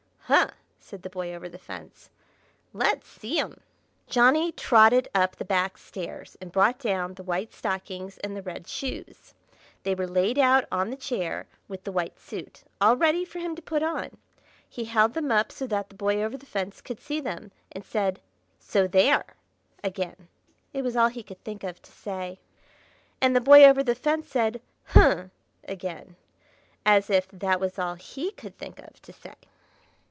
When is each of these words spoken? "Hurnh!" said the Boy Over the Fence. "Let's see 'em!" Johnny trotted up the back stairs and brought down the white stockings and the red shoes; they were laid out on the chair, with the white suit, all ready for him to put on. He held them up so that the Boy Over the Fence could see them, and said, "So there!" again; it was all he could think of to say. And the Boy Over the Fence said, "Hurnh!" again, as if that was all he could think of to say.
"Hurnh!" 0.31 0.53
said 0.79 1.01
the 1.03 1.09
Boy 1.09 1.33
Over 1.35 1.49
the 1.49 1.57
Fence. 1.57 2.09
"Let's 2.71 3.05
see 3.09 3.37
'em!" 3.37 3.59
Johnny 4.07 4.53
trotted 4.53 5.09
up 5.13 5.35
the 5.35 5.43
back 5.43 5.77
stairs 5.77 6.37
and 6.39 6.53
brought 6.53 6.79
down 6.79 7.15
the 7.15 7.23
white 7.23 7.51
stockings 7.51 8.17
and 8.19 8.33
the 8.33 8.41
red 8.41 8.65
shoes; 8.65 9.33
they 9.83 9.93
were 9.93 10.07
laid 10.07 10.39
out 10.39 10.63
on 10.71 10.89
the 10.89 10.95
chair, 10.95 11.47
with 11.67 11.83
the 11.83 11.91
white 11.91 12.17
suit, 12.17 12.63
all 12.79 12.95
ready 12.95 13.25
for 13.25 13.39
him 13.39 13.57
to 13.57 13.61
put 13.61 13.83
on. 13.83 14.15
He 14.69 14.85
held 14.85 15.15
them 15.15 15.33
up 15.33 15.51
so 15.51 15.67
that 15.67 15.89
the 15.89 15.95
Boy 15.95 16.23
Over 16.23 16.37
the 16.37 16.45
Fence 16.45 16.79
could 16.79 17.01
see 17.01 17.19
them, 17.19 17.51
and 17.73 17.83
said, 17.83 18.21
"So 18.57 18.87
there!" 18.87 19.35
again; 19.83 20.29
it 20.71 20.81
was 20.81 20.95
all 20.95 21.09
he 21.09 21.23
could 21.23 21.43
think 21.43 21.65
of 21.65 21.81
to 21.81 21.91
say. 21.91 22.39
And 23.19 23.35
the 23.35 23.41
Boy 23.41 23.65
Over 23.65 23.83
the 23.83 23.95
Fence 23.95 24.29
said, 24.29 24.61
"Hurnh!" 24.93 25.31
again, 25.67 26.15
as 26.85 27.09
if 27.09 27.27
that 27.33 27.59
was 27.59 27.77
all 27.77 27.95
he 27.95 28.31
could 28.31 28.57
think 28.57 28.79
of 28.79 29.01
to 29.01 29.11
say. 29.11 29.35